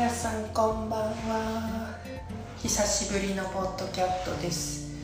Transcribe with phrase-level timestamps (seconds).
[0.00, 1.94] 皆さんこんばんは。
[2.56, 4.94] 久しぶりのポッドキャットです。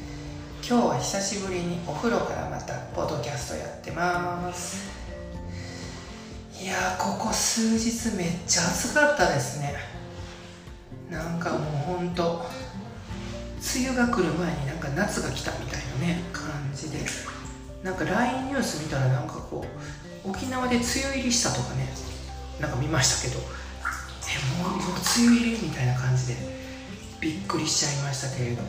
[0.67, 4.89] 今日は久しぶりにお風呂からまたポッドキャストやってます。
[6.59, 9.75] いやここ数日めっちゃ暑かったですね。
[11.11, 11.61] なんかもう
[11.99, 12.47] ほんと
[13.77, 17.01] 梅雨が来る前になんか夏が来たみたいなね感じで。
[17.83, 19.63] なんか LINE ニュース見たらなんかこ
[20.25, 21.87] う沖縄で梅雨入りしたとかね
[22.63, 23.66] なんか見ましたけど。
[24.59, 24.81] もうもう
[25.19, 26.37] 梅雨入りみたいな感じで
[27.21, 28.63] びっくりしちゃいましたけれど。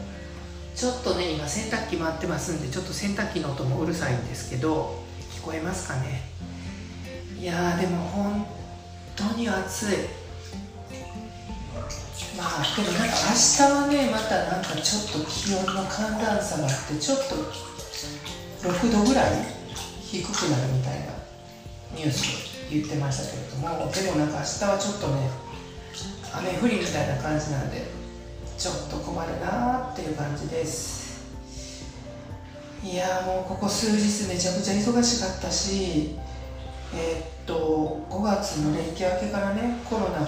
[0.77, 6.21] ちょっとね今洗濯機回ってますんでちょっと洗濯機の音もうるさいんですけど聞こえますかね？
[7.40, 8.45] いやーでも本
[9.16, 9.98] 当に暑い。
[12.38, 17.35] まあけどなんか明日はねまたなんかちょっと気温の寒暖差があってちょっと
[18.70, 19.31] 6度ぐらい
[20.04, 21.05] 低くなるみたいな
[21.95, 22.21] ニュース
[22.68, 25.27] を言ってましたけれどもでもなんか明日はちょっとね
[26.40, 27.88] 雨降りみたいな感じなんで
[28.57, 31.07] ちょっと困るなっていう感じです。
[32.84, 36.16] いやもうここ数日めちゃくちゃ忙しかったし
[36.94, 40.27] えー、っと5月の連休明けからねコロナが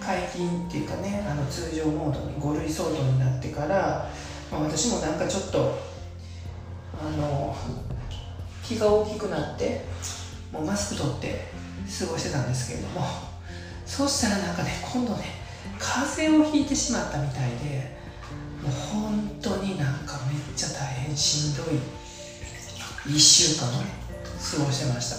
[0.00, 4.10] 解禁っていうかねあの通常モードに5類相当になってから、
[4.50, 5.78] まあ、私もなんかちょっと
[6.98, 7.54] あの
[8.64, 9.82] 気が大きくなって
[10.50, 11.44] もうマスク取って
[12.00, 13.33] 過ごしてたんですけれども。
[13.86, 15.24] そうしたらなんかね今度ね
[15.78, 17.96] 風邪をひいてしまったみたいで
[18.62, 22.04] もう本当になんかめっちゃ大変しんどい。
[23.06, 23.90] 1週間をね
[24.38, 25.16] 過ごしてました。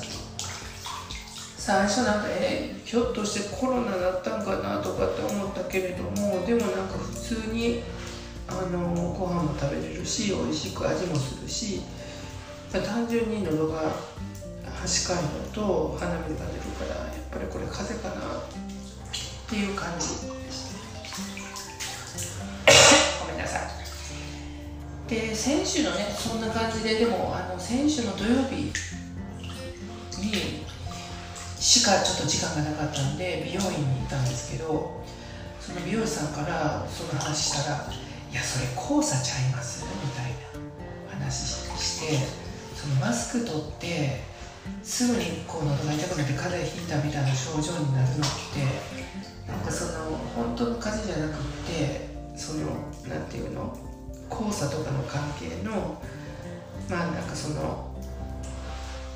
[1.57, 7.83] 最初なんかえひょっとしてコロナだったんかなとかって思ったけれどもでもなんか普通に
[8.47, 11.81] あのご飯も食べれるし美味しく味もするし
[12.71, 13.95] 単純に喉が
[14.85, 18.37] 端かいのと鼻水が出るからやっぱりこれ風邪かな。
[18.37, 18.41] っ
[19.47, 20.33] ていう感じご
[23.27, 23.61] めんなさい。
[25.09, 28.71] で先週のねそんな感じででもあの先週の土曜日
[30.17, 30.65] に
[31.59, 35.03] しかちょっと時間がなかったんで美容院に行ったんですけど
[35.59, 37.85] その美容師さんからその話したら
[38.31, 40.31] 「いやそれ黄砂ちゃいます」みたい
[41.11, 42.17] な話して
[42.75, 44.23] そのマスク取って
[44.83, 52.65] すぐにこう喉が痛くなって風邪ひいたみたいな症状になるのってなんかその本当の風邪じゃなくってその
[53.07, 53.77] なんていうの
[54.29, 56.01] 黄砂とかの関係の
[56.89, 57.95] まあなんかその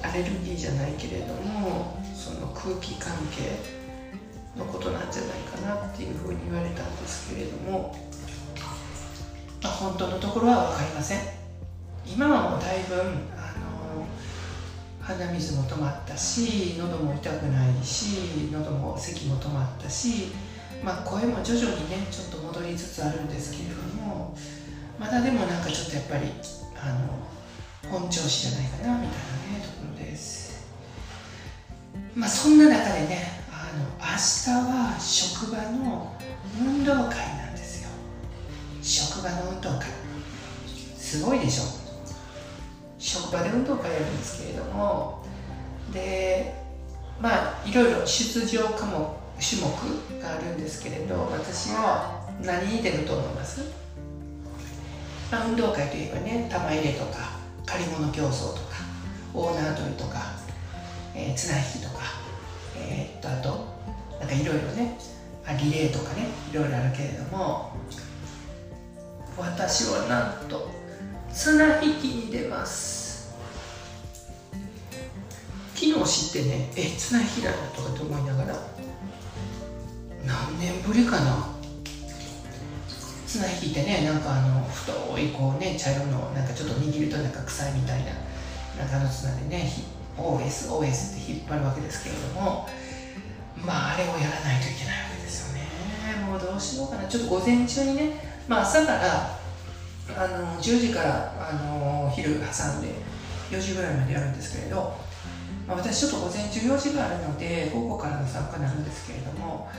[0.01, 3.59] アレルギーじゃないけれどもその空気関係
[4.57, 7.95] のことなんじゃないかなっていうふうに言われたんですけれども、
[9.61, 11.19] まあ、本当のところは分かりません。
[12.05, 12.95] 今はもうだいぶ
[15.17, 20.27] 鼻水も止まったし喉も痛くないし喉も咳も止まったし、
[20.83, 24.37] まあ、声も徐々にねちょっと戻りつつあるんですけれども
[24.99, 26.31] まだでもなんかちょっとやっぱり
[26.75, 26.89] あ
[27.87, 29.17] の本調子じゃないかなみたい
[29.53, 30.67] なねところです。
[32.13, 36.13] まあそんな中でねあの明日は職場の
[36.59, 37.89] 運動会なんですよ。
[38.81, 39.87] 職場の運動会。
[40.97, 41.88] すごいでしょ？
[42.99, 45.25] 職場で運動会やるんですけれども
[45.93, 46.53] で
[47.21, 53.61] まあいろいろ出場科目種目があるんですけれど私は何に出ると思います、
[55.31, 58.83] まあ、運動会といえばね玉入れとか借り物競争とか
[59.33, 60.33] オーナー取りとか、
[61.15, 62.03] えー、綱引きとか、
[62.77, 63.79] えー、っとあと
[64.19, 64.97] なんかいろいろね
[65.63, 67.71] リレーとかねいろいろあるけれども
[69.37, 70.69] 私はなんと
[71.33, 73.29] 綱引きに出ます。
[75.75, 78.55] 昨日知ってねえ綱引きだなとかって思いながら
[80.25, 81.55] 何年ぶりかな？
[83.25, 88.11] 綱引きってねなんかあの太いこうね茶色のなんかちょっと握るとなんか臭いみたいな
[88.77, 89.71] なんかあの綱でね
[90.17, 92.67] OS、OS って引っ張るわけですけれども
[93.55, 95.69] まああれをやらないといけないわけですよね。
[96.27, 97.07] もうどうしようかな。
[97.07, 99.38] ちょっと午前中にねまあ朝から
[100.17, 102.93] あの10時からあの昼挟んで
[103.51, 104.95] 4時ぐらいまでやるんですけれど、
[105.67, 109.69] まあ、私ちょっと午前中用事があるので午後からの参加なるんですけれども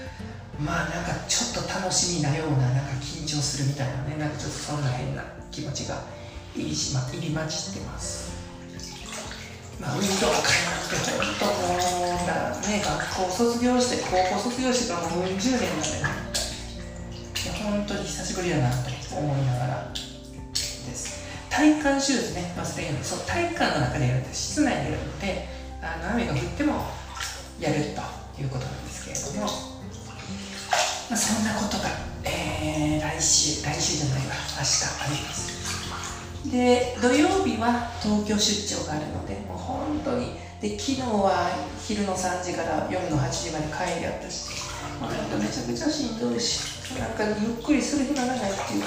[0.59, 6.03] まあなんかちょっと楽しみなようななんか緊張するみたいなねなんかちょっとそんな変な気持ちが
[6.55, 8.31] 入りし、ま、入り混じってます。
[9.81, 16.41] まあ運動会なんて本当もうだね学校卒業して高校卒業してからもう40年なんでね
[17.45, 19.93] いや本当に久しぶりだなと思いながら
[21.51, 25.49] 体感手術ね、まあ、そそう体育館の中でやると室内でやるので
[25.83, 26.87] あの雨が降っても
[27.59, 29.53] やるということなんですけれども、
[31.11, 31.91] まあ、そんなことが、
[32.25, 35.61] えー、来週来週じゃないわ明日あります。
[36.51, 41.51] で土曜日は東京出張があるのでもう本当にで昨日は
[41.87, 44.49] 昼の3時から夜の8時まで帰りあったし
[45.01, 48.85] なんめちゃくちゃしんどいしなんかゆっくりする暇がないっていう。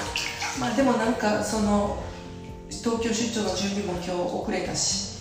[0.58, 2.02] まあでもなんかその
[2.84, 5.16] 東京出張の準備も今日遅れたし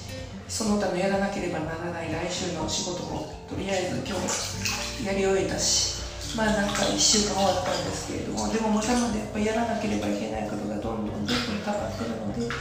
[0.49, 6.03] その他のやらなければならない来週の仕事もとりあえず今日やり終えたし
[6.35, 12.51] まあなんか1週間終わったんですけれどもでもまだまだやっぱやらなければいけないことがどんどんどんどん溜まってるので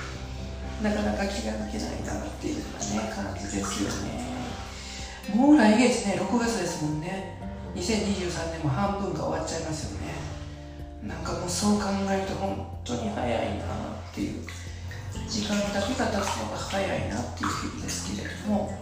[0.87, 4.22] なかなか気が抜けないなっていうようなね感じですよね。
[5.34, 7.43] もう来月ね6月ですもんね。
[7.75, 10.14] 2023年も半分が終わっちゃいますよね。
[11.02, 14.46] なんかもうそう考えると本当に早いなっていう。
[15.32, 18.79] 時間だけが経つのが早いなっていう日々ですけれども。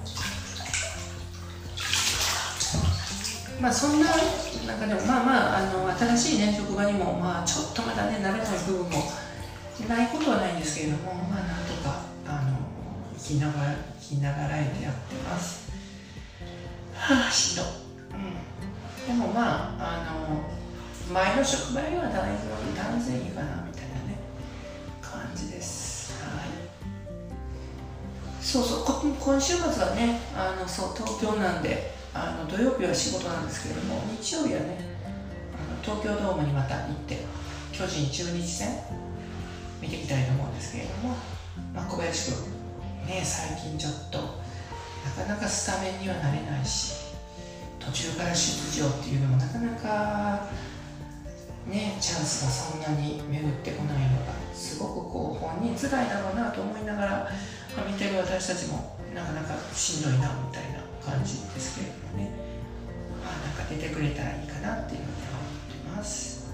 [3.60, 8.90] まあそんな中でもまあまああの新しいね職場にもまあちょっとまだね慣れない部分も
[9.86, 12.56] ないことはないんですけれどもまあなんとかあの
[13.16, 15.70] 生きながら生きながらえてやってます。
[16.94, 17.62] はあしんど
[18.10, 19.06] うん。
[19.06, 24.18] でもまああの前の職場よりはだいぶ断然いいかなみたいなね
[25.00, 25.79] 感じです。
[28.50, 29.14] そうそう。
[29.20, 34.76] 今週末はねあのそう東京なんであの土曜日は仕事なんですけれども日曜日はね
[35.54, 37.18] あの東京ドームにまた行って
[37.70, 38.68] 巨人中日戦
[39.80, 41.14] 見てみたいと思うんですけれども、
[41.72, 47.14] まあ、小林君ね最近ちょっとなかなかスタメンにはなれないし
[47.78, 50.48] 途中から出場っていうのもなかなか
[51.68, 57.30] ねチャンスがそんなに巡ってこないのがすごくこう本人辛いだろうなと思いながら、
[57.86, 62.30] 見てる私たちもなかなかしんどいなみたいな感じですけれどもね、
[63.22, 66.50] まあ、なんか出てくれたらいいかなっていうふうに思ってます。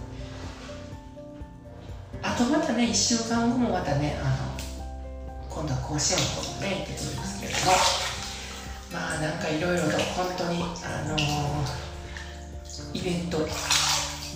[2.22, 4.56] あとまたね1週間後もまたねあの
[5.48, 8.16] 今度は甲子園の方もね行ってくるんですけれども。
[8.92, 11.16] まあなんかいろいろと本当にあの
[12.94, 13.38] イベント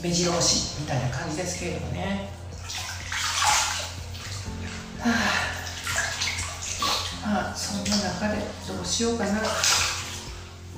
[0.03, 2.40] 目白押しみたいな感じですけれどもね。
[7.70, 9.40] そんな中でどうしようかな。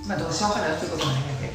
[0.07, 1.53] まあどうしようかなってことなんだけど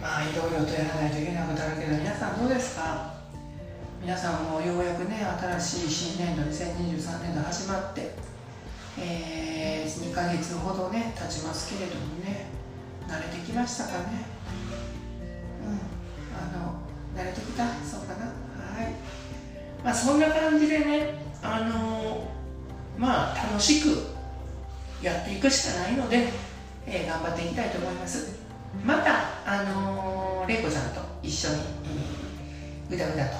[0.00, 3.14] まあいろいろとやらないといけないことあるけど皆さんどうですか？
[4.00, 5.26] 皆さんもようやくね
[5.60, 8.14] 新しい新年度2023年度始まって
[8.96, 12.46] えー、2ヶ月ほどね経ちますけれどもね
[13.08, 14.24] 慣れてきましたかね？
[15.66, 15.78] うん
[16.38, 16.80] あの
[17.20, 17.64] 慣れてきた？
[17.84, 18.26] そうかな？
[18.26, 18.94] はい。
[19.84, 22.24] まあそんな感じでねあの
[22.96, 24.16] まあ楽しく
[25.02, 26.28] やっていくしかないので
[26.90, 28.38] えー、頑張っていきたいと思います。
[28.84, 31.56] またあの玲子さんと一緒に、
[32.90, 33.36] うだうだと。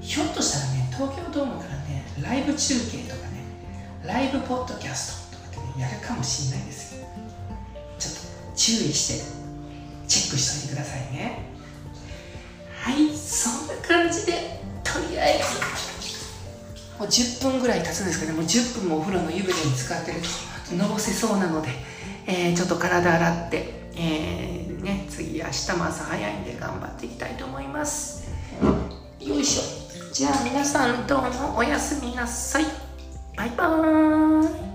[0.00, 3.44] ひょっとしたらね東京ドームからねライブ中継とかね
[4.04, 7.06] ライブポッドキャストとかってねやるかもしれないですよ。
[8.00, 8.14] ちょっ
[8.50, 9.24] と注意して
[10.08, 11.38] チェックしといてくださいね。
[12.74, 15.60] はいそんな感じでとりあえず。
[16.98, 20.51] もう10分ぐらい経つんですけどもう10分もお風呂の湯船に使ってると。
[20.76, 21.68] のぼせそうなので
[22.26, 28.30] えー、ちょっと体洗って、えー、ね、次明日も朝早いんで頑張っていきたいと思います。
[29.20, 30.12] よいしょ。
[30.12, 32.64] じゃあ皆さんどうもおやすみなさい。
[33.36, 34.71] バイバーイ。